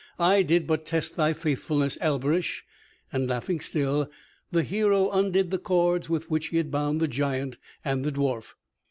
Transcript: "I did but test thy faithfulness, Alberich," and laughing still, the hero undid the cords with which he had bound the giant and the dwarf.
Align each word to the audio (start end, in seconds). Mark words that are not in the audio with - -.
"I 0.17 0.41
did 0.41 0.65
but 0.65 0.83
test 0.83 1.15
thy 1.15 1.31
faithfulness, 1.31 1.95
Alberich," 2.01 2.63
and 3.13 3.29
laughing 3.29 3.59
still, 3.59 4.09
the 4.51 4.63
hero 4.63 5.11
undid 5.11 5.51
the 5.51 5.59
cords 5.59 6.09
with 6.09 6.27
which 6.27 6.47
he 6.47 6.57
had 6.57 6.71
bound 6.71 6.99
the 6.99 7.07
giant 7.07 7.59
and 7.85 8.03
the 8.03 8.11
dwarf. 8.11 8.53